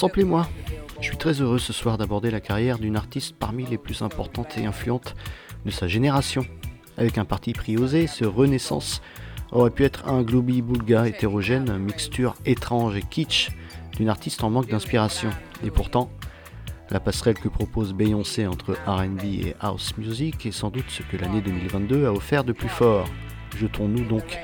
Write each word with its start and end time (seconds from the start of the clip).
Sample 0.00 0.20
et 0.20 0.24
moi. 0.24 0.48
Je 1.02 1.08
suis 1.08 1.18
très 1.18 1.42
heureux 1.42 1.58
ce 1.58 1.74
soir 1.74 1.98
d'aborder 1.98 2.30
la 2.30 2.40
carrière 2.40 2.78
d'une 2.78 2.96
artiste 2.96 3.36
parmi 3.38 3.66
les 3.66 3.76
plus 3.76 4.00
importantes 4.00 4.56
et 4.56 4.64
influentes 4.64 5.14
de 5.66 5.70
sa 5.70 5.88
génération. 5.88 6.46
Avec 6.96 7.18
un 7.18 7.26
parti 7.26 7.52
pris 7.52 7.76
osé, 7.76 8.06
ce 8.06 8.24
Renaissance 8.24 9.02
aurait 9.52 9.68
pu 9.68 9.84
être 9.84 10.08
un 10.08 10.22
globi-boulga 10.22 11.06
hétérogène, 11.06 11.76
mixture 11.76 12.34
étrange 12.46 12.96
et 12.96 13.02
kitsch 13.02 13.50
d'une 13.98 14.08
artiste 14.08 14.42
en 14.42 14.48
manque 14.48 14.70
d'inspiration. 14.70 15.28
Et 15.62 15.70
pourtant, 15.70 16.10
la 16.88 16.98
passerelle 16.98 17.38
que 17.38 17.50
propose 17.50 17.92
Beyoncé 17.92 18.46
entre 18.46 18.78
RB 18.86 19.22
et 19.24 19.54
house 19.60 19.98
music 19.98 20.46
est 20.46 20.50
sans 20.50 20.70
doute 20.70 20.88
ce 20.88 21.02
que 21.02 21.18
l'année 21.18 21.42
2022 21.42 22.06
a 22.06 22.12
offert 22.14 22.44
de 22.44 22.52
plus 22.52 22.70
fort. 22.70 23.06
Jetons-nous 23.58 24.06
donc 24.06 24.38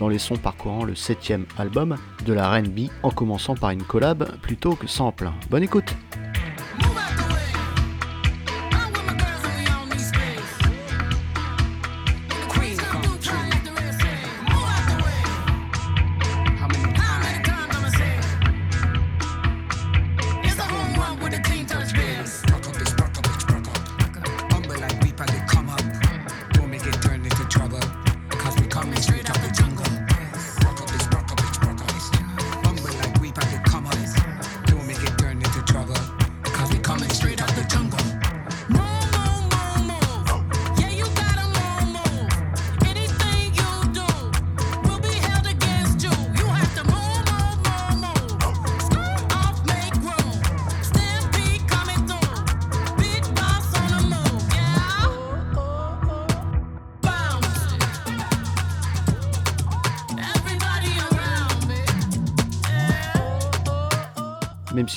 dans 0.00 0.08
les 0.08 0.18
sons 0.18 0.36
parcourant 0.36 0.84
le 0.84 0.96
septième 0.96 1.44
album 1.58 1.96
de 2.24 2.32
la 2.32 2.58
RB 2.58 2.88
en 3.04 3.10
commençant 3.10 3.54
par 3.54 3.70
une 3.70 3.84
collab 3.84 4.36
plutôt 4.40 4.74
que 4.74 4.88
sample. 4.88 5.30
Bonne 5.50 5.62
écoute! 5.62 5.94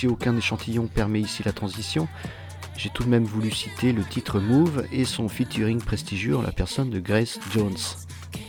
Si 0.04 0.08
aucun 0.08 0.36
échantillon 0.36 0.88
permet 0.88 1.22
ici 1.22 1.44
la 1.46 1.54
transition, 1.54 2.10
j'ai 2.76 2.90
tout 2.90 3.06
de 3.06 3.08
même 3.08 3.24
voulu 3.24 3.50
citer 3.52 3.94
le 3.94 4.04
titre 4.04 4.42
Move 4.42 4.86
et 4.92 5.06
son 5.06 5.30
featuring 5.30 5.80
prestigieux 5.80 6.36
en 6.36 6.42
la 6.42 6.52
personne 6.52 6.90
de 6.90 7.00
Grace 7.00 7.40
Jones. 7.54 7.78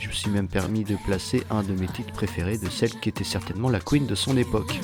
Je 0.01 0.09
me 0.09 0.13
suis 0.13 0.31
même 0.31 0.49
permis 0.49 0.83
de 0.83 0.97
placer 1.07 1.45
un 1.51 1.63
de 1.63 1.73
mes 1.75 1.87
titres 1.87 2.13
préférés 2.13 2.59
de 2.59 2.69
celle 2.69 2.91
qui 2.99 3.09
était 3.09 3.23
certainement 3.23 3.69
la 3.69 3.79
queen 3.79 4.05
de 4.05 4.17
son 4.17 4.37
époque. 4.37 4.81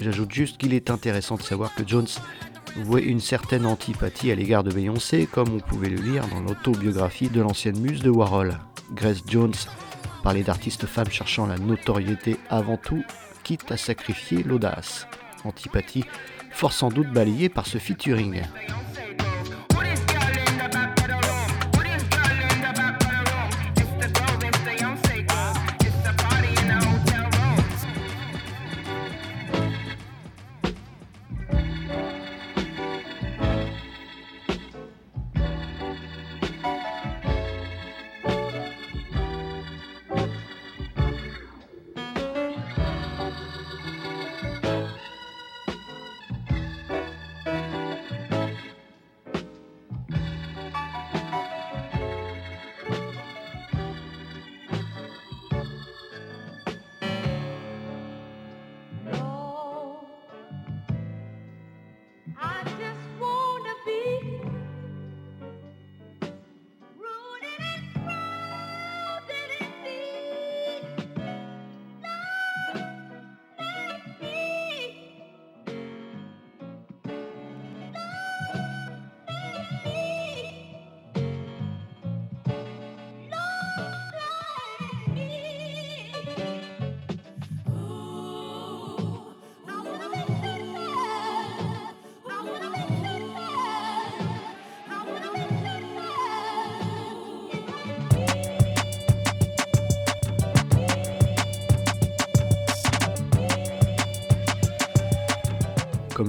J'ajoute 0.00 0.32
juste 0.32 0.58
qu'il 0.58 0.74
est 0.74 0.90
intéressant 0.90 1.36
de 1.36 1.42
savoir 1.42 1.72
que 1.74 1.86
Jones 1.86 2.08
vouait 2.76 3.02
une 3.02 3.20
certaine 3.20 3.66
antipathie 3.66 4.30
à 4.30 4.34
l'égard 4.34 4.64
de 4.64 4.72
Beyoncé, 4.72 5.26
comme 5.30 5.54
on 5.54 5.60
pouvait 5.60 5.88
le 5.88 6.00
lire 6.00 6.26
dans 6.28 6.40
l'autobiographie 6.40 7.28
de 7.28 7.40
l'ancienne 7.40 7.78
muse 7.78 8.02
de 8.02 8.10
Warhol. 8.10 8.58
Grace 8.92 9.22
Jones 9.26 9.54
parlait 10.22 10.42
d'artistes 10.42 10.86
femmes 10.86 11.10
cherchant 11.10 11.46
la 11.46 11.58
notoriété 11.58 12.36
avant 12.48 12.76
tout, 12.76 13.04
quitte 13.42 13.70
à 13.70 13.76
sacrifier 13.76 14.42
l'audace. 14.42 15.06
Antipathie 15.44 16.04
fort 16.50 16.72
sans 16.72 16.88
doute 16.88 17.12
balayée 17.12 17.48
par 17.48 17.66
ce 17.66 17.78
featuring. 17.78 18.42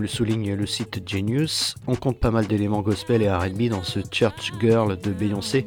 Souligne 0.08 0.54
le 0.54 0.66
site 0.66 1.08
Genius, 1.08 1.76
on 1.88 1.96
compte 1.96 2.20
pas 2.20 2.32
mal 2.32 2.48
d'éléments 2.48 2.82
gospel 2.82 3.22
et 3.22 3.32
RB 3.32 3.70
dans 3.70 3.84
ce 3.84 4.00
Church 4.12 4.52
Girl 4.60 5.00
de 5.00 5.12
Beyoncé, 5.12 5.66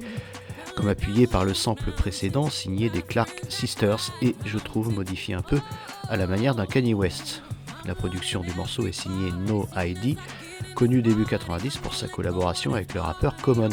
comme 0.76 0.88
appuyé 0.88 1.26
par 1.26 1.44
le 1.44 1.54
sample 1.54 1.90
précédent 1.92 2.50
signé 2.50 2.90
des 2.90 3.02
Clark 3.02 3.42
Sisters 3.48 4.12
et 4.22 4.34
je 4.44 4.58
trouve 4.58 4.94
modifié 4.94 5.34
un 5.34 5.42
peu 5.42 5.60
à 6.08 6.16
la 6.16 6.26
manière 6.26 6.54
d'un 6.54 6.66
Kanye 6.66 6.94
West. 6.94 7.42
La 7.84 7.94
production 7.94 8.40
du 8.40 8.52
morceau 8.54 8.86
est 8.86 8.92
signée 8.92 9.32
No 9.46 9.68
ID, 9.76 10.16
connu 10.74 11.02
début 11.02 11.24
90 11.24 11.78
pour 11.78 11.94
sa 11.94 12.06
collaboration 12.06 12.74
avec 12.74 12.94
le 12.94 13.00
rappeur 13.00 13.36
Common. 13.36 13.70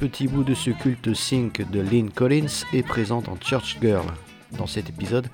Petit 0.00 0.28
bout 0.28 0.44
de 0.44 0.54
ce 0.54 0.70
culte 0.70 1.12
sync 1.12 1.70
de 1.70 1.78
Lynn 1.78 2.08
Collins 2.08 2.64
est 2.72 2.82
présent 2.82 3.20
dans 3.20 3.36
Church 3.38 3.76
Girl. 3.82 4.06
Dans 4.56 4.66
cet 4.66 4.88
épisode, 4.88 5.26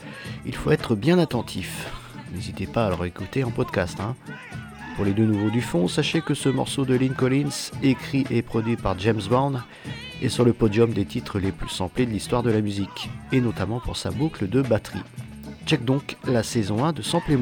il 0.44 0.56
faut 0.56 0.72
être 0.72 0.96
bien 0.96 1.20
attentif. 1.20 1.88
N'hésitez 2.34 2.66
pas 2.66 2.86
à 2.86 2.88
le 2.88 2.96
réécouter 2.96 3.44
en 3.44 3.52
podcast. 3.52 4.00
Hein. 4.00 4.16
Pour 4.96 5.04
les 5.04 5.12
deux 5.12 5.24
nouveaux 5.24 5.50
du 5.50 5.60
fond, 5.60 5.86
sachez 5.86 6.20
que 6.20 6.34
ce 6.34 6.48
morceau 6.48 6.84
de 6.84 6.96
Lynn 6.96 7.14
Collins, 7.14 7.70
écrit 7.84 8.26
et 8.28 8.42
produit 8.42 8.74
par 8.74 8.98
James 8.98 9.22
Brown, 9.28 9.62
est 10.20 10.28
sur 10.28 10.44
le 10.44 10.52
podium 10.52 10.92
des 10.92 11.04
titres 11.04 11.38
les 11.38 11.52
plus 11.52 11.68
samplés 11.68 12.04
de 12.04 12.10
l'histoire 12.10 12.42
de 12.42 12.50
la 12.50 12.60
musique, 12.60 13.08
et 13.30 13.40
notamment 13.40 13.78
pour 13.78 13.96
sa 13.96 14.10
boucle 14.10 14.48
de 14.48 14.62
batterie. 14.62 15.04
Check 15.64 15.84
donc 15.84 16.16
la 16.26 16.42
saison 16.42 16.84
1 16.84 16.92
de 16.92 17.02
Sample 17.02 17.38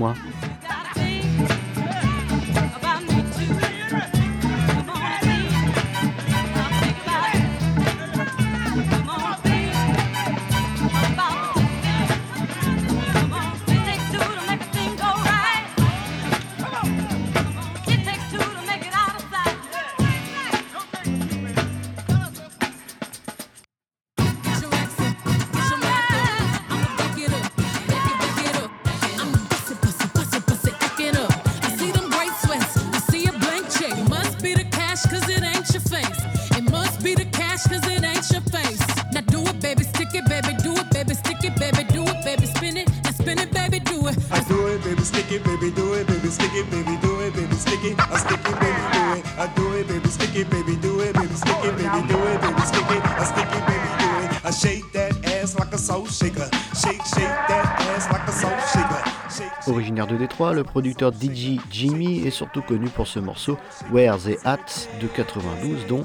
Originaire 59.67 60.07
de 60.07 60.17
Détroit, 60.17 60.53
le 60.53 60.63
producteur 60.63 61.13
DJ 61.13 61.59
Jimmy 61.71 62.27
est 62.27 62.31
surtout 62.31 62.61
connu 62.61 62.89
pour 62.89 63.07
ce 63.07 63.19
morceau 63.19 63.57
Where 63.91 64.19
the 64.19 64.39
Hat 64.45 64.59
de 65.01 65.07
92 65.07 65.87
dont 65.87 66.05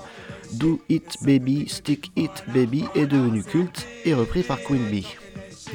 Do 0.54 0.80
It 0.90 1.18
Baby, 1.22 1.68
Stick 1.68 2.12
It 2.16 2.44
Baby 2.48 2.86
est 2.96 3.06
devenu 3.06 3.44
culte 3.44 3.86
et 4.06 4.14
repris 4.14 4.44
par 4.44 4.60
Queen 4.62 4.90
Bee. 4.90 5.08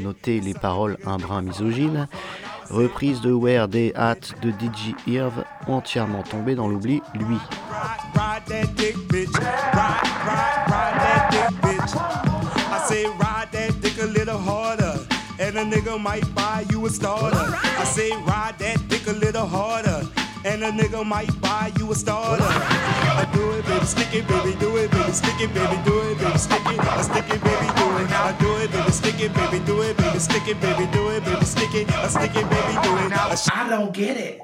Notez 0.01 0.41
les 0.41 0.55
paroles 0.55 0.97
un 1.05 1.19
brin 1.19 1.43
misogynes, 1.43 2.09
reprise 2.71 3.21
de 3.21 3.33
Where 3.33 3.69
They 3.69 3.93
At 3.95 4.35
de 4.43 4.51
DJ 4.51 4.95
Irv, 5.07 5.45
entièrement 5.67 6.23
tombé 6.23 6.55
dans 6.55 6.69
l'oubli, 6.69 7.03
lui. 7.15 7.39
A 15.65 15.67
nigga 15.67 16.01
might 16.01 16.35
buy 16.35 16.65
you 16.71 16.85
a 16.85 16.91
starter. 16.91 17.37
I 17.37 17.85
say 17.85 18.11
ride 18.11 18.59
that 18.59 18.87
dick 18.89 19.07
a 19.07 19.13
little 19.13 19.47
harder, 19.47 20.03
and 20.45 20.63
a 20.63 20.71
nigga 20.71 21.05
might 21.07 21.33
buy 21.41 21.73
you 21.79 21.91
a 21.91 21.95
starter. 21.95 22.45
I 22.45 23.27
do 23.33 23.53
it, 23.53 23.65
baby, 23.65 23.87
stick 23.87 24.15
it, 24.15 24.29
baby, 24.29 24.55
do 24.59 24.77
it, 24.77 24.91
baby, 24.91 25.13
stick 25.13 25.41
it, 25.41 25.55
baby, 25.55 25.77
do 25.85 26.01
it, 26.01 26.19
baby, 26.19 26.39
stick 26.39 26.67
it, 26.67 26.81
I 26.81 27.01
stick 27.03 27.25
it, 27.31 27.43
baby, 27.43 27.67
do 27.81 27.87
it. 27.97 28.11
I 28.13 28.37
do 28.39 28.57
it, 28.57 28.73
baby, 28.73 28.91
stick 28.91 29.21
it, 29.21 29.35
baby, 29.35 29.65
do 29.65 29.81
it, 29.83 29.97
baby, 29.97 30.19
stick 30.19 30.49
it, 30.49 30.61
baby, 30.61 30.87
do 30.93 31.09
it, 31.09 31.25
baby, 31.25 31.45
stick 31.45 31.75
it, 31.75 31.91
I 31.93 32.09
stick 32.09 32.37
it, 32.37 32.51
baby, 32.51 32.73
do 32.83 32.97
it. 32.99 33.13
I 33.53 33.67
don't 33.71 33.95
get 33.95 34.17
it. 34.19 34.41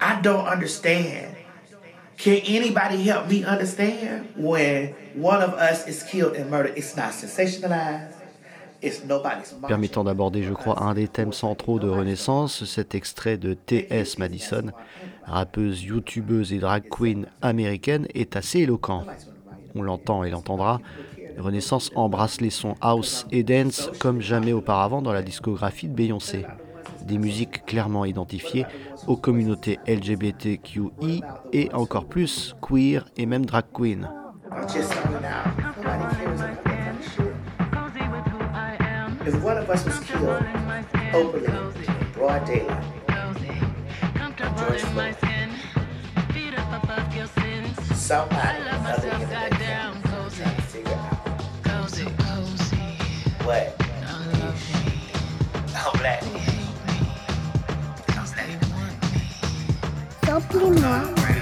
I 0.00 0.20
don't 0.20 0.46
understand. 0.46 1.36
Can 2.16 2.40
anybody 2.46 3.02
help 3.02 3.28
me 3.28 3.44
understand 3.44 4.32
when 4.36 4.94
one 5.14 5.42
of 5.42 5.52
us 5.52 5.86
is 5.86 6.02
killed 6.02 6.34
and 6.34 6.50
murdered? 6.50 6.78
It's 6.78 6.96
not 6.96 7.12
sensationalized. 7.12 8.15
Permettant 9.66 10.04
d'aborder, 10.04 10.42
je 10.42 10.52
crois, 10.52 10.82
un 10.82 10.94
des 10.94 11.08
thèmes 11.08 11.32
centraux 11.32 11.78
de 11.78 11.88
Renaissance, 11.88 12.64
cet 12.64 12.94
extrait 12.94 13.36
de 13.36 13.54
T.S. 13.54 14.18
Madison, 14.18 14.72
rappeuse, 15.24 15.82
youtubeuse 15.82 16.52
et 16.52 16.58
drag 16.58 16.88
queen 16.88 17.26
américaine, 17.42 18.06
est 18.14 18.36
assez 18.36 18.60
éloquent. 18.60 19.04
On 19.74 19.82
l'entend 19.82 20.24
et 20.24 20.30
l'entendra. 20.30 20.80
Renaissance 21.38 21.90
embrasse 21.94 22.40
les 22.40 22.50
sons 22.50 22.76
house 22.80 23.26
et 23.30 23.42
dance 23.42 23.90
comme 23.98 24.20
jamais 24.20 24.52
auparavant 24.52 25.02
dans 25.02 25.12
la 25.12 25.22
discographie 25.22 25.88
de 25.88 25.94
Beyoncé. 25.94 26.46
Des 27.02 27.18
musiques 27.18 27.64
clairement 27.66 28.04
identifiées 28.04 28.66
aux 29.06 29.16
communautés 29.16 29.78
LGBTQI 29.86 31.22
et 31.52 31.72
encore 31.72 32.06
plus 32.06 32.56
queer 32.60 33.04
et 33.16 33.26
même 33.26 33.46
drag 33.46 33.64
queen. 33.72 34.08
If 39.26 39.42
one 39.42 39.58
of 39.58 39.68
us 39.68 39.84
was 39.84 39.98
killed 39.98 40.22
openly 41.12 41.48
in 41.88 42.12
broad 42.12 42.44
daylight, 42.46 42.84
George 44.56 44.80
Floyd, 44.82 45.16
somebody 47.92 48.62
other 48.68 49.10
than 49.10 49.20
the 49.20 49.26
family 49.26 50.00
trying 50.30 50.56
to 50.56 50.62
figure 50.62 50.92
out. 50.92 51.16
What? 53.44 53.74
I'm 55.74 55.92
black. 55.98 56.22
Simplement. 60.24 61.35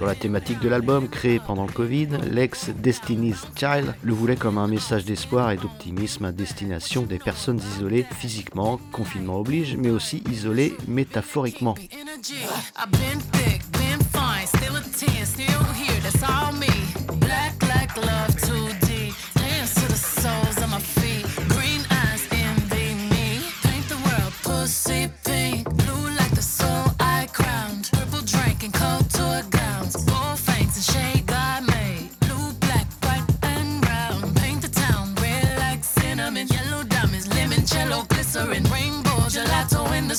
Sur 0.00 0.06
la 0.06 0.14
thématique 0.14 0.60
de 0.60 0.68
l'album, 0.70 1.10
créé 1.10 1.40
pendant 1.46 1.66
le 1.66 1.72
Covid, 1.72 2.08
l'ex 2.30 2.70
Destiny's 2.70 3.46
Child 3.54 3.94
le 4.02 4.14
voulait 4.14 4.34
comme 4.34 4.56
un 4.56 4.66
message 4.66 5.04
d'espoir 5.04 5.50
et 5.50 5.58
d'optimisme 5.58 6.24
à 6.24 6.32
destination 6.32 7.02
des 7.02 7.18
personnes 7.18 7.60
isolées 7.76 8.06
physiquement, 8.18 8.80
confinement 8.92 9.38
oblige, 9.38 9.76
mais 9.76 9.90
aussi 9.90 10.22
isolées 10.26 10.74
métaphoriquement. 10.88 11.74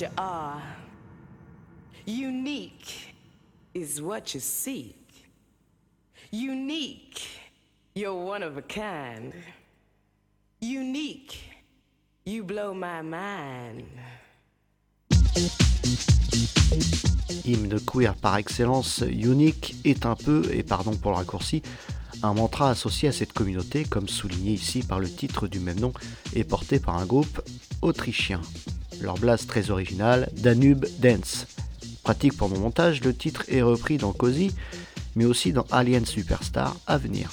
you 0.00 0.08
are. 0.18 0.62
Unique 2.06 3.14
is 3.74 4.00
what 4.00 4.34
you 4.34 4.40
seek. 4.40 4.96
Unique, 6.30 7.22
you're 7.94 8.14
one 8.14 8.42
of 8.42 8.56
a 8.56 8.62
kind. 8.62 9.32
Unique, 10.60 11.38
you 12.24 12.42
blow 12.44 12.74
my 12.74 13.00
mind. 13.02 13.84
Hymne 17.44 17.80
queer 17.80 18.14
par 18.14 18.36
excellence, 18.36 19.02
Unique 19.06 19.76
est 19.84 20.04
un 20.04 20.16
peu, 20.16 20.42
et 20.52 20.62
pardon 20.62 20.96
pour 20.96 21.12
le 21.12 21.16
raccourci, 21.18 21.62
un 22.22 22.34
mantra 22.34 22.70
associé 22.70 23.08
à 23.08 23.12
cette 23.12 23.32
communauté, 23.32 23.84
comme 23.84 24.08
souligné 24.08 24.52
ici 24.52 24.82
par 24.82 25.00
le 25.00 25.10
titre 25.10 25.48
du 25.48 25.60
même 25.60 25.80
nom, 25.80 25.92
et 26.34 26.44
porté 26.44 26.80
par 26.80 26.96
un 26.96 27.06
groupe 27.06 27.40
autrichien. 27.82 28.40
Leur 29.00 29.18
blast 29.18 29.48
très 29.48 29.70
original, 29.70 30.28
Danube 30.36 30.86
Dance. 30.98 31.46
Pratique 32.02 32.36
pour 32.36 32.48
mon 32.48 32.58
montage, 32.58 33.02
le 33.02 33.14
titre 33.14 33.44
est 33.48 33.62
repris 33.62 33.98
dans 33.98 34.12
Cozy, 34.12 34.54
mais 35.14 35.24
aussi 35.24 35.52
dans 35.52 35.66
Alien 35.70 36.06
Superstar 36.06 36.76
à 36.86 36.98
venir. 36.98 37.30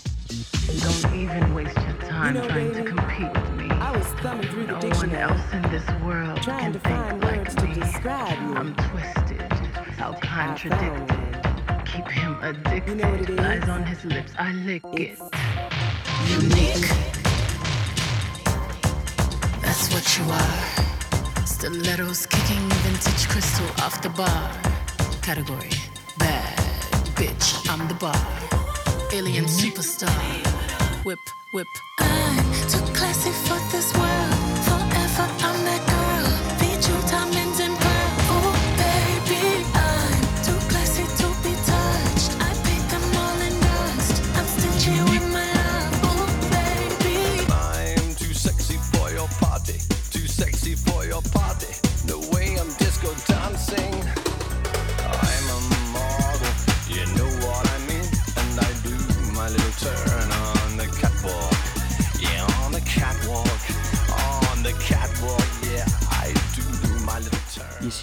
keep 11.93 12.09
him 12.09 12.37
addicted. 12.41 12.87
You 12.87 12.95
know 12.95 13.43
Eyes 13.43 13.69
on 13.69 13.83
his 13.83 14.03
lips, 14.05 14.33
I 14.37 14.51
lick 14.51 14.83
it's 14.93 15.21
it. 15.21 16.41
Unique. 16.41 16.89
That's 19.61 19.93
what 19.93 20.17
you 20.17 20.23
are. 20.31 20.92
Stilettos 21.63 22.25
kicking 22.25 22.59
vintage 22.83 23.29
crystal 23.29 23.65
off 23.85 24.01
the 24.01 24.09
bar. 24.09 24.51
Category 25.21 25.69
bad 26.17 26.57
bitch. 27.15 27.65
I'm 27.69 27.87
the 27.87 27.93
bar. 27.93 28.13
Alien 29.13 29.45
superstar. 29.45 30.11
Whip, 31.05 31.19
whip. 31.53 31.67
I'm 32.01 32.43
too 32.67 32.83
classy 32.93 33.31
for 33.47 33.57
this 33.71 33.93
world. 33.93 34.02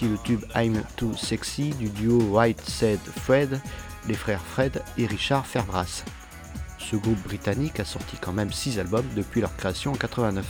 Le 0.02 0.16
tube 0.16 0.44
I'm 0.56 0.82
Too 0.96 1.14
Sexy 1.14 1.70
du 1.70 1.90
duo 1.90 2.20
White 2.22 2.62
Said 2.62 3.00
Fred, 3.00 3.60
les 4.08 4.14
frères 4.14 4.40
Fred 4.40 4.82
et 4.96 5.04
Richard 5.04 5.46
Fairbrass. 5.46 6.04
Ce 6.78 6.96
groupe 6.96 7.22
britannique 7.22 7.80
a 7.80 7.84
sorti 7.84 8.16
quand 8.18 8.32
même 8.32 8.50
6 8.50 8.78
albums 8.78 9.04
depuis 9.14 9.42
leur 9.42 9.54
création 9.56 9.92
en 9.92 9.96
89. 9.96 10.44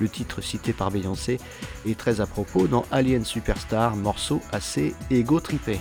Le 0.00 0.08
titre 0.08 0.40
cité 0.40 0.72
par 0.72 0.92
Beyoncé 0.92 1.40
est 1.86 1.98
très 1.98 2.20
à 2.20 2.26
propos 2.26 2.68
dans 2.68 2.84
Alien 2.92 3.24
Superstar, 3.24 3.96
morceau 3.96 4.40
assez 4.52 4.94
égo-trippé. 5.10 5.80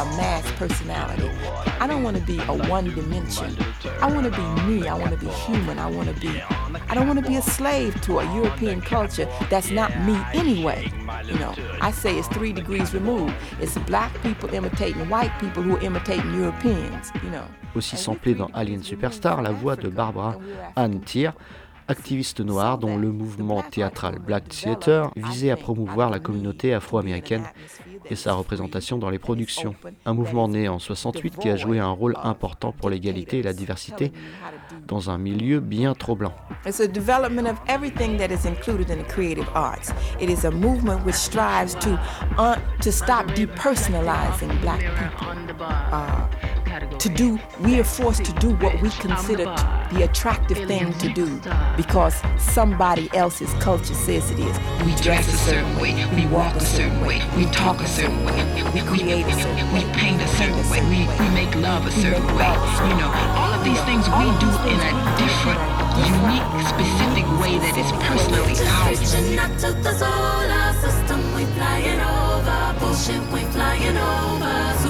A 0.00 0.04
mass 0.16 0.50
personality. 0.52 1.28
I 1.78 1.86
don't 1.86 2.02
want 2.02 2.16
to 2.16 2.22
be 2.22 2.38
a 2.38 2.54
one 2.68 2.86
dimension. 2.94 3.54
I 4.00 4.10
want 4.10 4.24
to 4.24 4.30
be 4.30 4.46
me. 4.64 4.88
I 4.88 4.94
want 4.94 5.10
to 5.10 5.18
be 5.18 5.30
human. 5.44 5.78
I 5.78 5.90
want 5.90 6.08
to 6.08 6.18
be. 6.18 6.42
I 6.88 6.94
don't 6.94 7.06
want 7.06 7.22
to 7.22 7.28
be 7.28 7.36
a 7.36 7.42
slave 7.42 8.00
to 8.02 8.20
a 8.20 8.34
European 8.34 8.80
culture 8.80 9.28
that's 9.50 9.70
not 9.70 9.90
me 10.06 10.16
anyway. 10.32 10.90
You 11.26 11.38
know, 11.38 11.54
I 11.82 11.90
say 11.90 12.18
it's 12.18 12.28
three 12.28 12.52
degrees 12.52 12.94
removed. 12.94 13.34
It's 13.60 13.76
black 13.78 14.12
people 14.22 14.48
imitating 14.54 15.08
white 15.10 15.32
people 15.38 15.62
who 15.62 15.76
are 15.76 15.80
imitating 15.82 16.34
Europeans. 16.34 17.12
You 17.22 17.30
know. 17.30 17.44
Aussi 17.76 17.96
samplé 17.96 18.34
dans 18.34 18.50
Alien 18.52 18.82
Superstar, 18.82 19.42
la 19.42 19.52
voix 19.52 19.76
de 19.76 19.88
Barbara 19.88 20.34
Ann 20.76 21.00
Tier 21.02 21.30
activiste 21.90 22.40
noire 22.40 22.78
dont 22.78 22.96
le 22.96 23.10
mouvement 23.10 23.62
théâtral 23.62 24.20
Black 24.20 24.48
Theater 24.48 25.10
visait 25.16 25.50
à 25.50 25.56
promouvoir 25.56 26.08
la 26.08 26.20
communauté 26.20 26.72
afro-américaine 26.72 27.42
et 28.08 28.14
sa 28.14 28.32
représentation 28.34 28.96
dans 28.96 29.10
les 29.10 29.18
productions. 29.18 29.74
Un 30.06 30.14
mouvement 30.14 30.48
né 30.48 30.68
en 30.68 30.78
68 30.78 31.36
qui 31.36 31.48
a 31.48 31.56
joué 31.56 31.80
un 31.80 31.90
rôle 31.90 32.14
important 32.22 32.72
pour 32.72 32.90
l'égalité 32.90 33.40
et 33.40 33.42
la 33.42 33.52
diversité 33.52 34.12
dans 34.86 35.10
un 35.10 35.18
milieu 35.18 35.58
bien 35.60 35.94
trop 35.94 36.14
blanc. 36.14 36.32
It's 36.64 36.80
a 36.80 36.86
development 36.86 37.48
of 37.48 37.58
everything 37.66 38.16
that 38.18 38.28
is 38.32 38.46
included 38.46 38.88
in 38.90 39.02
the 39.02 39.08
creative 39.08 39.48
arts. 39.54 39.92
It 40.20 40.30
is 40.30 40.46
a 40.46 40.50
movement 40.50 41.04
which 41.04 41.16
strives 41.16 41.74
to 41.80 41.98
uh, 42.38 42.56
to 42.82 42.92
stop 42.92 43.26
depersonalizing 43.34 44.60
black 44.60 44.80
people. 44.80 45.28
Uh, 45.92 46.26
to 46.78 47.08
do, 47.08 47.38
we 47.60 47.80
are 47.80 47.84
forced 47.84 48.24
to 48.24 48.32
do 48.34 48.54
what 48.56 48.80
we 48.80 48.90
consider 48.90 49.44
the 49.92 50.06
attractive 50.08 50.58
thing 50.68 50.92
to 50.94 51.08
do 51.12 51.40
because 51.76 52.14
somebody 52.38 53.10
else's 53.12 53.52
culture 53.54 53.94
says 53.94 54.30
it 54.30 54.38
is. 54.38 54.56
We 54.86 54.94
dress 55.02 55.26
a 55.26 55.36
certain 55.36 55.76
way, 55.80 55.92
we 56.14 56.26
walk 56.26 56.54
a 56.54 56.60
certain 56.60 57.00
way, 57.00 57.20
we 57.36 57.46
talk 57.46 57.80
a 57.80 57.88
certain 57.88 58.24
way, 58.24 58.38
we 58.72 58.80
create 58.82 59.26
a 59.26 59.32
certain 59.32 59.72
way, 59.72 59.84
we 59.84 59.92
paint 59.94 60.22
a 60.22 60.28
certain 60.28 60.62
way, 60.70 60.80
we, 60.86 61.08
we 61.18 61.28
make 61.34 61.54
love 61.56 61.86
a 61.86 61.90
certain 61.90 62.24
way. 62.38 62.46
You 62.86 62.96
know, 63.02 63.10
all 63.34 63.52
of 63.52 63.64
these 63.64 63.82
things 63.82 64.06
we 64.06 64.30
do 64.38 64.50
in 64.70 64.78
a 64.78 64.92
different, 65.18 65.60
unique, 66.06 66.46
specific 66.70 67.26
way 67.42 67.58
that 67.58 67.74
is 67.74 67.90
personally 68.06 68.54
ours. 68.78 69.00
system, 70.80 71.20
we 71.34 71.44
flying 71.58 72.00
over, 72.00 72.78
bullshit, 72.78 73.22
we 73.32 73.40
flying 73.50 73.96
over, 73.96 74.89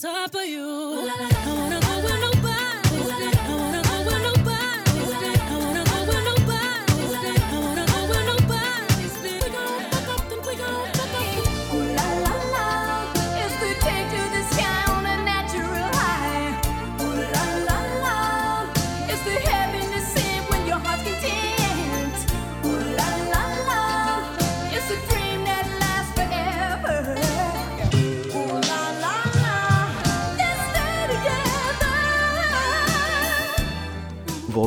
top 0.00 0.34
of 0.34 0.46
you? 0.46 0.79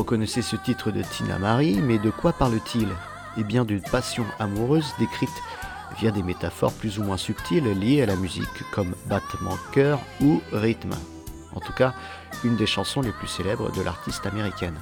Reconnaissez 0.04 0.42
ce 0.42 0.56
titre 0.56 0.90
de 0.90 1.00
Tina 1.00 1.38
Marie, 1.38 1.80
mais 1.80 1.96
de 1.96 2.10
quoi 2.10 2.34
parle-t-il? 2.34 2.88
Eh 3.38 3.42
bien 3.42 3.64
d'une 3.64 3.80
passion 3.80 4.26
amoureuse 4.38 4.92
décrite 4.98 5.30
via 5.98 6.10
des 6.10 6.22
métaphores 6.22 6.74
plus 6.74 6.98
ou 6.98 7.04
moins 7.04 7.16
subtiles 7.16 7.72
liées 7.72 8.02
à 8.02 8.06
la 8.06 8.16
musique, 8.16 8.70
comme 8.70 8.94
battement 9.06 9.56
cœur 9.72 9.98
ou 10.20 10.42
rythme. 10.52 10.92
En 11.54 11.60
tout 11.60 11.72
cas, 11.72 11.94
une 12.44 12.56
des 12.56 12.66
chansons 12.66 13.00
les 13.00 13.12
plus 13.12 13.28
célèbres 13.28 13.72
de 13.72 13.80
l'artiste 13.80 14.26
américaine. 14.26 14.78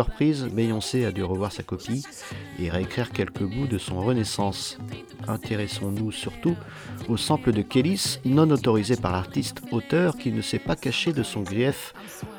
Deux 0.00 0.04
reprises, 0.04 0.44
Beyoncé 0.44 1.04
a 1.04 1.12
dû 1.12 1.22
revoir 1.22 1.52
sa 1.52 1.62
copie 1.62 2.02
et 2.58 2.70
réécrire 2.70 3.10
quelques 3.10 3.42
bouts 3.42 3.66
de 3.66 3.76
son 3.76 4.00
Renaissance. 4.00 4.78
Intéressons-nous 5.28 6.10
surtout 6.10 6.56
au 7.08 7.18
sample 7.18 7.52
de 7.52 7.60
Kellys, 7.60 8.18
non 8.24 8.48
autorisé 8.50 8.96
par 8.96 9.12
l'artiste-auteur 9.12 10.16
qui 10.16 10.32
ne 10.32 10.40
s'est 10.40 10.58
pas 10.58 10.74
caché 10.74 11.12
de 11.12 11.22
son 11.22 11.42
grief 11.42 11.92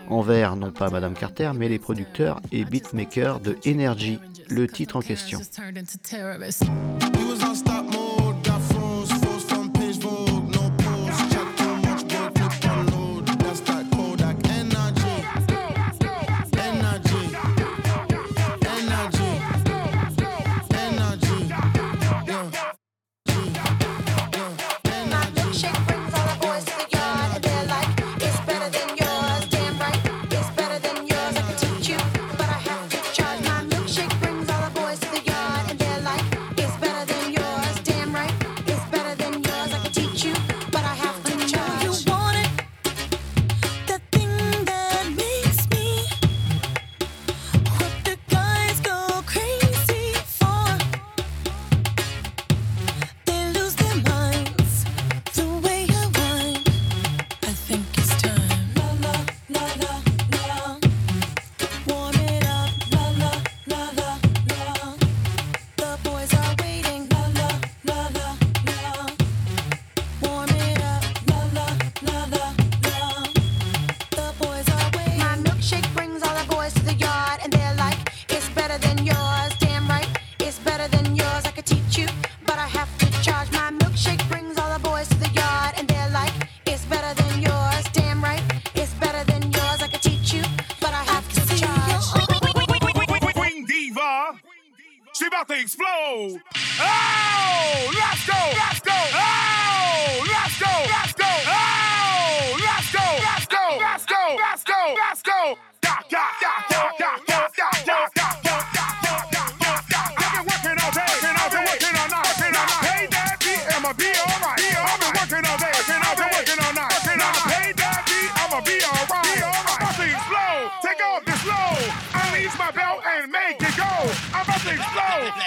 envers 0.09 0.55
non 0.55 0.71
pas 0.71 0.89
Madame 0.89 1.13
Carter, 1.13 1.51
mais 1.55 1.69
les 1.69 1.77
producteurs 1.77 2.41
et 2.51 2.65
beatmakers 2.65 3.39
de 3.41 3.55
Energy, 3.67 4.17
le 4.49 4.67
titre 4.67 4.95
en 4.95 5.01
question. 5.01 5.39
She 95.21 95.27
about 95.27 95.47
to 95.49 95.53
explode. 95.53 96.41
Oh, 96.79 97.91
let's 97.93 98.25
go. 98.25 98.33
Let's 98.57 98.79
go. 98.79 98.91
Oh, 98.91 100.25
let's 100.25 100.59
go. 100.59 100.65
Let's 100.89 101.13
go. 101.13 101.29
Oh, 101.45 102.57
let's 102.57 102.91
go. 102.91 103.05
Let's 103.21 103.45
go. 103.45 103.77
Let's 103.77 104.05
go. 104.07 104.35
Let's 104.39 104.63
go. 104.63 104.95
Let's 104.97 105.21
go. 105.21 105.21
Let's 105.21 105.21
go. 105.21 105.70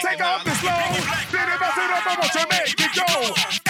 Take 0.03 0.23
off 0.25 0.45
the 0.45 0.55
slow. 0.55 0.71
Then 1.33 1.49
if 1.49 1.63
I 1.63 1.71
up. 1.93 2.07
I 2.07 2.17
want 2.19 2.33
to 2.33 2.47
make 2.51 2.81
it 2.81 2.93
go. 2.95 3.64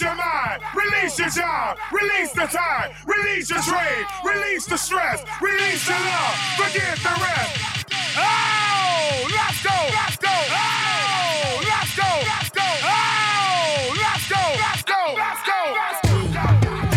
Release 0.00 0.16
your 0.16 0.24
mind, 0.24 0.62
release 0.74 1.18
your 1.18 1.28
job, 1.28 1.78
release 1.92 2.32
the 2.32 2.46
time, 2.46 2.90
release 3.04 3.50
your 3.50 3.60
trade, 3.60 4.06
release 4.24 4.64
the 4.64 4.78
stress, 4.78 5.22
release 5.42 5.86
your 5.86 5.98
love, 5.98 6.34
forget 6.56 6.96
the 6.96 7.12
rest. 7.20 7.84
Oh, 8.16 9.28
let's 9.28 9.62
go, 9.62 9.76
let's 9.92 10.16
go. 10.16 10.32
Oh, 10.32 11.60
let's 11.68 11.96
go, 11.96 12.08
let's 12.24 12.48
go. 12.48 12.64
Oh, 12.64 13.92
let's 14.00 14.28
go, 14.30 14.40
let's 14.56 14.82
go, 14.84 15.14
let's 15.20 15.42
go. 15.44 15.60
Let's 15.76 16.00
go. 16.00 16.48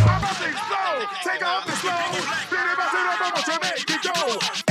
I'm 0.08 0.24
about 0.24 0.38
to 0.38 0.48
explode. 0.48 1.08
Take 1.24 1.46
off 1.46 1.66
the 1.66 1.76
slow. 1.76 2.08
Spin 2.48 2.60
it, 2.60 2.78
bounce 2.78 2.94
it 2.94 3.04
up, 3.04 3.20
I'm 3.20 3.34
about 3.34 3.46
to 3.46 3.60
make 3.60 3.90
it 3.90 4.02
go. 4.02 4.63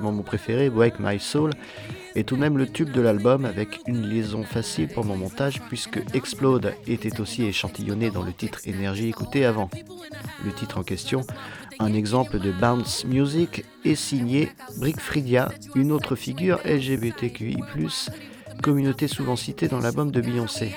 Mon 0.00 0.22
préféré, 0.22 0.68
Wake 0.68 0.98
My 1.00 1.18
Soul 1.18 1.50
est 2.14 2.24
tout 2.24 2.36
de 2.36 2.40
même 2.40 2.58
le 2.58 2.66
tube 2.66 2.90
de 2.90 3.00
l'album 3.00 3.44
avec 3.44 3.80
une 3.86 4.06
liaison 4.08 4.44
facile 4.44 4.88
pour 4.88 5.04
mon 5.04 5.16
montage 5.16 5.60
puisque 5.68 6.00
Explode 6.14 6.74
était 6.86 7.20
aussi 7.20 7.44
échantillonné 7.44 8.10
dans 8.10 8.22
le 8.22 8.32
titre 8.32 8.60
Énergie 8.64 9.08
écouté 9.08 9.44
avant. 9.44 9.70
Le 10.44 10.52
titre 10.52 10.78
en 10.78 10.82
question, 10.82 11.22
un 11.78 11.92
exemple 11.92 12.38
de 12.38 12.52
bounce 12.52 13.04
music, 13.04 13.64
est 13.84 13.94
signé 13.94 14.50
Brick 14.78 15.00
Fridia, 15.00 15.50
une 15.74 15.92
autre 15.92 16.14
figure 16.14 16.60
LGBTQI+, 16.64 17.56
communauté 18.62 19.08
souvent 19.08 19.36
citée 19.36 19.68
dans 19.68 19.80
l'album 19.80 20.10
de 20.10 20.20
Beyoncé. 20.20 20.74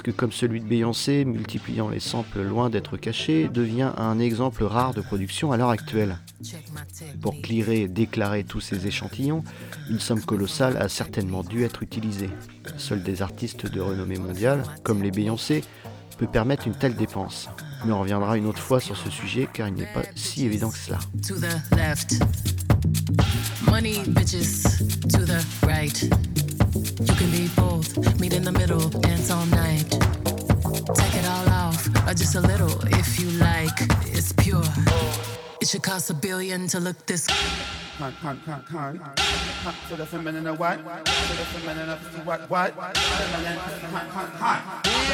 Comme 0.00 0.32
celui 0.32 0.60
de 0.60 0.64
Beyoncé, 0.64 1.24
multipliant 1.24 1.88
les 1.88 2.00
samples 2.00 2.42
loin 2.42 2.70
d'être 2.70 2.96
cachés, 2.96 3.48
devient 3.48 3.92
un 3.96 4.18
exemple 4.18 4.64
rare 4.64 4.94
de 4.94 5.02
production 5.02 5.52
à 5.52 5.56
l'heure 5.56 5.70
actuelle. 5.70 6.18
Pour 7.20 7.40
clearer 7.42 7.82
et 7.82 7.88
déclarer 7.88 8.44
tous 8.44 8.60
ces 8.60 8.86
échantillons, 8.86 9.44
une 9.90 10.00
somme 10.00 10.22
colossale 10.22 10.76
a 10.78 10.88
certainement 10.88 11.42
dû 11.42 11.64
être 11.64 11.82
utilisée. 11.82 12.30
Seuls 12.78 13.02
des 13.02 13.20
artistes 13.22 13.66
de 13.66 13.80
renommée 13.80 14.18
mondiale, 14.18 14.62
comme 14.82 15.02
les 15.02 15.10
Beyoncé, 15.10 15.62
peut 16.16 16.26
permettre 16.26 16.66
une 16.66 16.74
telle 16.74 16.96
dépense. 16.96 17.48
Mais 17.84 17.92
on 17.92 18.00
reviendra 18.00 18.38
une 18.38 18.46
autre 18.46 18.62
fois 18.62 18.80
sur 18.80 18.96
ce 18.96 19.10
sujet 19.10 19.48
car 19.52 19.68
il 19.68 19.74
n'est 19.74 19.92
pas 19.92 20.02
si 20.14 20.46
évident 20.46 20.70
que 20.70 20.78
cela. 20.78 20.98
You 26.74 27.14
can 27.16 27.30
be 27.30 27.48
both, 27.54 28.18
meet 28.18 28.32
in 28.32 28.44
the 28.44 28.52
middle, 28.52 28.88
dance 28.88 29.30
all 29.30 29.44
night. 29.46 29.84
Take 29.90 31.14
it 31.16 31.26
all 31.28 31.48
off, 31.50 31.86
or 32.08 32.14
just 32.14 32.34
a 32.34 32.40
little 32.40 32.72
if 32.98 33.20
you 33.20 33.28
like. 33.32 33.78
It's 34.06 34.32
pure. 34.32 34.64
It 35.60 35.68
should 35.68 35.82
cost 35.82 36.08
a 36.08 36.14
billion 36.14 36.66
to 36.68 36.80
look 36.80 37.04
this. 37.04 37.26
Cunt, 37.98 38.14
cunt, 38.22 38.42
cunt, 38.44 38.66
cunt. 38.68 38.98
Cunt 39.62 39.88
to 39.88 39.96
the 39.96 40.06
feminine, 40.06 40.56
what? 40.56 40.78
To 40.78 41.36
the 41.36 41.44
feminine, 41.52 41.90
what, 42.24 42.48
what? 42.48 42.74
Feminine. 42.96 43.58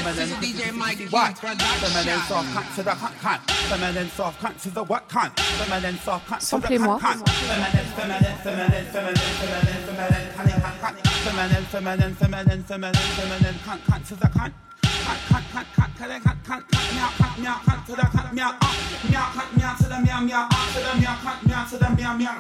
Feminine, 0.05 0.41
DJ 0.41 0.73
Mike 0.73 1.09
what? 1.11 1.39
Feminine 1.39 2.21
soft 2.29 2.49
cunt 2.55 2.75
to 2.77 2.83
the 2.85 2.91
cunt, 2.93 3.15
cunt. 3.19 3.51
Feminine 3.51 4.09
soft 4.11 4.41
cunt 4.41 4.63
to 4.63 4.71
the 4.71 4.85
what 4.85 5.09
cunt? 5.09 5.37
Feminine 5.41 5.99
soft 5.99 6.29
cunt 6.29 6.49
to 6.49 6.69
the 6.69 6.77
cunt, 6.77 7.01
cunt. 7.01 7.29
Feminine, 7.29 7.85
feminine, 7.97 8.37
feminine, 8.45 8.85
feminine, 8.93 9.17
feminine, 9.17 9.83
feminine, 9.87 10.33
feminine, 10.37 10.61
cunt, 10.61 10.95
cunt. 10.95 11.08
Feminine, 11.29 11.65
feminine, 11.67 12.15
feminine, 12.15 12.63
feminine, 12.65 12.95
feminine, 12.95 13.55
cunt, 13.61 13.81
cunt 13.85 14.09
to 14.09 14.15
the 14.17 14.29
cunt. 14.29 14.51
Cunt, 14.81 15.21
cunt, 15.29 15.45
cunt, 15.53 15.67
cunt, 15.77 15.93
cunt, 16.25 16.43
cunt, 16.43 16.65
cunt, 16.73 16.95
meow, 16.95 17.11
cunt, 17.21 17.39
meow, 17.43 17.55
cunt 17.69 17.85
to 17.85 17.93
the 17.93 18.01
cunt, 18.01 18.33
meow, 18.33 18.49
uh, 18.49 18.75
meow, 19.11 19.29
cunt, 19.37 19.57
meow 19.59 19.75
to 19.77 19.85
the 19.85 20.01
meow, 20.01 20.21
meow, 20.21 20.49
uh, 20.51 20.73
to 20.73 20.81
the 20.81 21.01
meow, 21.03 21.15
cunt, 21.21 21.47
meow 21.47 21.65
to 21.69 21.77
the 21.77 21.91
meow, 21.91 22.17
meow, 22.17 22.33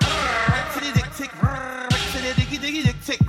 right 0.48 0.72
to 0.72 0.80
the 0.80 0.92
dick 0.96 1.04
tick, 1.14 1.42
right 1.42 1.86
to 1.90 2.18
the 2.22 2.32
diggy 2.40 2.56
diggy 2.56 2.82
dick 2.82 2.96
tick, 3.04 3.20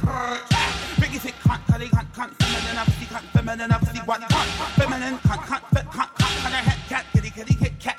Biggie 0.95 1.21
tick, 1.21 1.35
cunt, 1.43 1.65
cutty, 1.67 1.87
cunt, 1.89 2.07
cunt, 2.15 2.31
feminine, 2.39 2.77
obviously, 2.79 3.07
cunt, 3.07 3.25
feminine, 3.35 3.71
obviously, 3.73 3.99
what, 4.07 4.21
cunt, 4.21 4.47
feminine, 4.79 5.17
cunt, 5.27 5.43
cunt, 5.43 5.63
fit, 5.75 5.85
cunt, 5.91 6.09
cunt, 6.15 6.35
cunt, 6.39 6.53
a 6.53 6.63
head 6.63 6.79
cat, 6.87 7.05
kitty, 7.11 7.29
kitty, 7.31 7.53
hit 7.55 7.77
cat, 7.81 7.98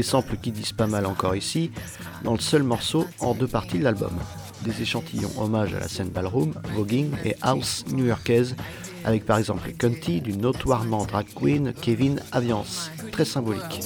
Des 0.00 0.06
samples 0.06 0.38
qui 0.40 0.50
disent 0.50 0.72
pas 0.72 0.86
mal 0.86 1.04
encore 1.04 1.36
ici, 1.36 1.70
dans 2.24 2.32
le 2.32 2.38
seul 2.38 2.62
morceau 2.62 3.04
en 3.18 3.34
deux 3.34 3.46
parties 3.46 3.78
de 3.78 3.84
l'album. 3.84 4.12
Des 4.62 4.80
échantillons 4.80 5.30
hommage 5.36 5.74
à 5.74 5.78
la 5.78 5.88
scène 5.88 6.08
ballroom, 6.08 6.54
voguing 6.74 7.10
et 7.22 7.36
house 7.42 7.84
new-yorkaise, 7.92 8.56
avec 9.04 9.26
par 9.26 9.36
exemple 9.36 9.70
Cunty 9.72 10.22
du 10.22 10.32
notoirement 10.32 11.04
drag 11.04 11.26
queen 11.34 11.74
Kevin 11.82 12.18
Aviance, 12.32 12.90
très 13.12 13.26
symbolique. 13.26 13.82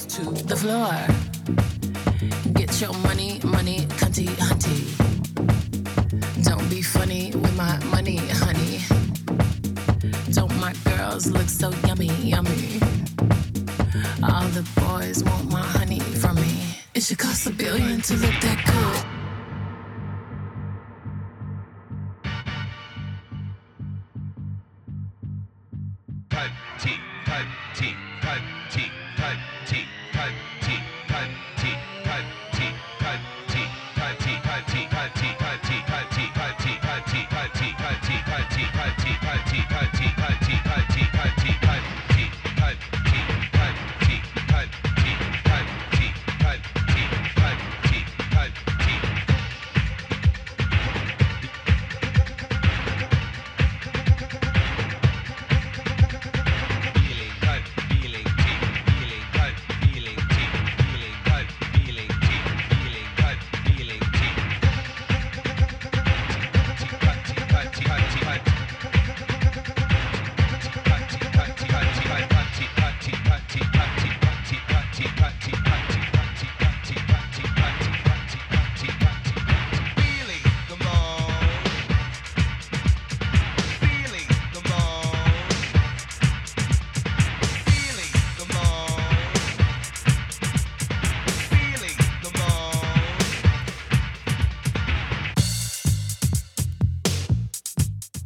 Girls 10.85 11.31
look 11.31 11.49
so 11.49 11.71
yummy, 11.85 12.07
yummy? 12.23 12.94
All 14.31 14.47
the 14.49 14.67
boys 14.81 15.23
want 15.23 15.51
my 15.51 15.61
honey 15.61 15.99
from 15.99 16.35
me. 16.35 16.77
It 16.95 17.03
should 17.03 17.19
cost 17.19 17.45
a 17.45 17.51
billion 17.51 18.01
to 18.01 18.13
look 18.15 18.33
that 18.41 18.59
good. 18.65 19.14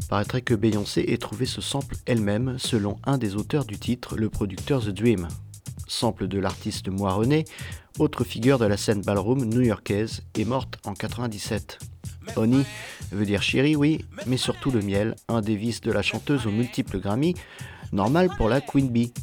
Paraîtrait 0.10 0.42
que 0.42 0.56
Beyoncé 0.56 1.06
ait 1.08 1.18
trouvé 1.18 1.46
ce 1.46 1.62
sample 1.62 1.96
elle-même, 2.08 2.58
selon 2.58 2.98
un 3.06 3.18
des 3.18 3.36
auteurs 3.36 3.64
du 3.64 3.78
titre, 3.78 4.18
le 4.18 4.30
producteur 4.30 4.84
The 4.84 4.90
Dream. 4.90 5.28
Sample 5.88 6.28
de 6.28 6.40
l'artiste 6.40 6.88
René, 6.90 7.46
autre 8.00 8.24
figure 8.24 8.58
de 8.58 8.66
la 8.66 8.76
scène 8.76 9.02
ballroom 9.02 9.46
new-yorkaise, 9.46 10.24
est 10.36 10.46
morte 10.46 10.80
en 10.84 10.94
97. 10.94 11.80
Honey 12.36 12.66
veut 13.12 13.26
dire 13.26 13.44
chérie, 13.44 13.76
oui, 13.76 14.04
mais 14.26 14.38
surtout 14.38 14.72
le 14.72 14.82
miel, 14.82 15.16
un 15.28 15.42
des 15.42 15.56
vices 15.56 15.82
de 15.82 15.92
la 15.92 16.02
chanteuse 16.02 16.48
aux 16.48 16.52
multiples 16.52 17.00
Grammy, 17.00 17.36
normal 17.92 18.30
pour 18.36 18.50
la 18.50 18.62
Queen 18.62 18.90
Bee. 18.90 19.14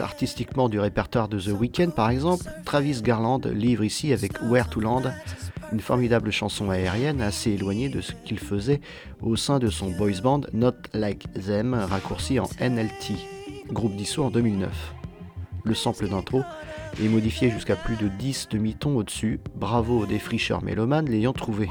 Artistiquement 0.00 0.68
du 0.68 0.80
répertoire 0.80 1.28
de 1.28 1.38
The 1.38 1.48
Weeknd 1.48 1.90
par 1.90 2.10
exemple, 2.10 2.44
Travis 2.64 3.02
Garland 3.02 3.40
livre 3.44 3.84
ici 3.84 4.12
avec 4.12 4.40
Where 4.42 4.68
to 4.68 4.80
Land 4.80 5.02
une 5.72 5.80
formidable 5.80 6.30
chanson 6.30 6.70
aérienne 6.70 7.20
assez 7.20 7.52
éloignée 7.52 7.88
de 7.88 8.00
ce 8.00 8.12
qu'il 8.12 8.38
faisait 8.38 8.80
au 9.20 9.36
sein 9.36 9.58
de 9.58 9.68
son 9.68 9.90
boys 9.90 10.20
band 10.22 10.42
Not 10.52 10.74
Like 10.92 11.32
Them, 11.32 11.74
raccourci 11.74 12.38
en 12.38 12.48
NLT, 12.60 13.14
groupe 13.70 13.96
dissous 13.96 14.22
en 14.22 14.30
2009. 14.30 14.94
Le 15.64 15.74
sample 15.74 16.08
d'intro 16.08 16.42
est 17.02 17.08
modifié 17.08 17.50
jusqu'à 17.50 17.76
plus 17.76 17.96
de 17.96 18.08
10 18.08 18.48
demi-tons 18.50 18.96
au-dessus, 18.96 19.40
bravo 19.54 20.00
aux 20.00 20.06
défricheurs 20.06 20.62
mélomanes 20.62 21.08
l'ayant 21.08 21.32
trouvé. 21.32 21.68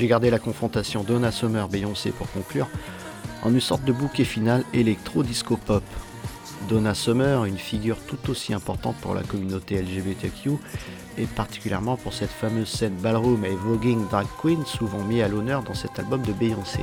J'ai 0.00 0.06
gardé 0.06 0.30
la 0.30 0.38
confrontation 0.38 1.04
Donna 1.04 1.30
Summer-Beyoncé 1.30 2.12
pour 2.12 2.26
conclure, 2.32 2.68
en 3.42 3.52
une 3.52 3.60
sorte 3.60 3.84
de 3.84 3.92
bouquet 3.92 4.24
final 4.24 4.64
électro-disco-pop. 4.72 5.82
Donna 6.70 6.94
Summer, 6.94 7.44
une 7.44 7.58
figure 7.58 7.98
tout 8.06 8.30
aussi 8.30 8.54
importante 8.54 8.96
pour 9.02 9.14
la 9.14 9.22
communauté 9.22 9.78
LGBTQ, 9.82 10.52
et 11.18 11.26
particulièrement 11.26 11.98
pour 11.98 12.14
cette 12.14 12.30
fameuse 12.30 12.68
scène 12.68 12.94
ballroom 12.94 13.44
et 13.44 13.54
voguing 13.54 14.08
drag 14.08 14.26
queen 14.40 14.64
souvent 14.64 15.04
mis 15.04 15.20
à 15.20 15.28
l'honneur 15.28 15.62
dans 15.64 15.74
cet 15.74 15.98
album 15.98 16.22
de 16.22 16.32
Beyoncé. 16.32 16.80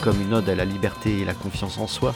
Comme 0.00 0.20
une 0.20 0.34
ode 0.34 0.48
à 0.48 0.54
la 0.54 0.64
liberté 0.64 1.20
et 1.20 1.24
la 1.24 1.34
confiance 1.34 1.78
en 1.78 1.86
soi, 1.86 2.14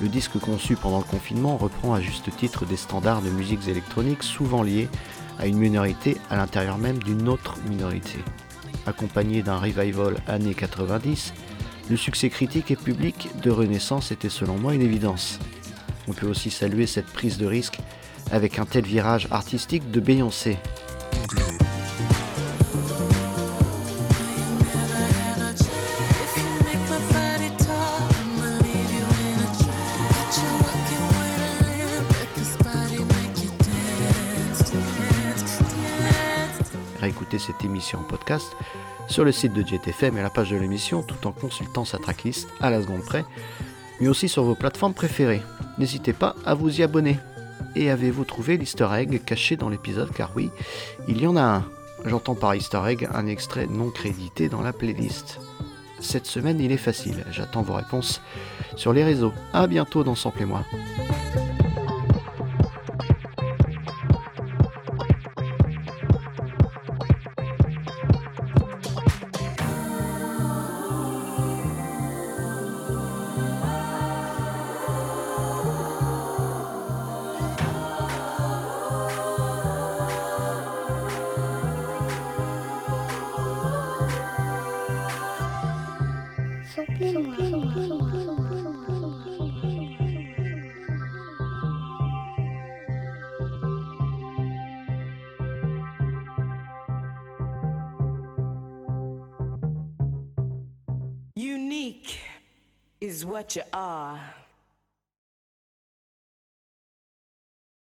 le 0.00 0.08
disque 0.08 0.38
conçu 0.38 0.76
pendant 0.76 0.98
le 0.98 1.04
confinement 1.04 1.56
reprend 1.56 1.92
à 1.92 2.00
juste 2.00 2.34
titre 2.36 2.64
des 2.64 2.76
standards 2.76 3.22
de 3.22 3.30
musiques 3.30 3.68
électroniques 3.68 4.22
souvent 4.22 4.62
liés 4.62 4.88
à 5.38 5.46
une 5.46 5.58
minorité 5.58 6.16
à 6.30 6.36
l'intérieur 6.36 6.78
même 6.78 6.98
d'une 6.98 7.28
autre 7.28 7.56
minorité. 7.68 8.18
Accompagné 8.86 9.42
d'un 9.42 9.58
revival 9.58 10.16
années 10.26 10.54
90, 10.54 11.34
le 11.90 11.96
succès 11.96 12.30
critique 12.30 12.70
et 12.70 12.76
public 12.76 13.28
de 13.42 13.50
Renaissance 13.50 14.12
était 14.12 14.28
selon 14.28 14.56
moi 14.56 14.74
une 14.74 14.82
évidence. 14.82 15.38
On 16.08 16.12
peut 16.12 16.28
aussi 16.28 16.50
saluer 16.50 16.86
cette 16.86 17.12
prise 17.12 17.36
de 17.36 17.46
risque 17.46 17.78
avec 18.32 18.58
un 18.58 18.64
tel 18.64 18.84
virage 18.84 19.28
artistique 19.30 19.90
de 19.90 20.00
Beyoncé, 20.00 20.56
cette 37.40 37.64
émission 37.64 37.98
en 37.98 38.02
podcast 38.02 38.56
sur 39.08 39.24
le 39.24 39.32
site 39.32 39.52
de 39.52 39.62
JTFM 39.62 40.16
et 40.18 40.22
la 40.22 40.30
page 40.30 40.50
de 40.50 40.56
l'émission 40.56 41.02
tout 41.02 41.26
en 41.26 41.32
consultant 41.32 41.84
sa 41.84 41.98
tracklist 41.98 42.48
à 42.60 42.70
la 42.70 42.80
seconde 42.80 43.02
près, 43.02 43.24
mais 44.00 44.08
aussi 44.08 44.28
sur 44.28 44.44
vos 44.44 44.54
plateformes 44.54 44.94
préférées. 44.94 45.42
N'hésitez 45.78 46.12
pas 46.12 46.36
à 46.44 46.54
vous 46.54 46.80
y 46.80 46.82
abonner. 46.82 47.18
Et 47.74 47.90
avez-vous 47.90 48.24
trouvé 48.24 48.56
l'easter 48.56 48.88
egg 48.92 49.22
caché 49.24 49.56
dans 49.56 49.68
l'épisode? 49.68 50.12
Car 50.12 50.30
oui, 50.36 50.50
il 51.08 51.20
y 51.20 51.26
en 51.26 51.36
a 51.36 51.42
un. 51.42 51.64
J'entends 52.04 52.34
par 52.34 52.54
easter 52.54 52.80
egg 52.86 53.08
un 53.12 53.26
extrait 53.26 53.66
non 53.66 53.90
crédité 53.90 54.48
dans 54.48 54.62
la 54.62 54.72
playlist. 54.72 55.40
Cette 56.00 56.26
semaine, 56.26 56.60
il 56.60 56.72
est 56.72 56.76
facile. 56.76 57.24
J'attends 57.30 57.62
vos 57.62 57.74
réponses 57.74 58.20
sur 58.76 58.92
les 58.92 59.04
réseaux. 59.04 59.32
A 59.52 59.66
bientôt 59.66 60.02
dans 60.02 60.14
Sample 60.14 60.42
et 60.42 60.46
moi. 60.46 60.64